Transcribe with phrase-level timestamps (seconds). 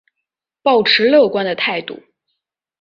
[0.63, 2.01] 抱持乐观的态度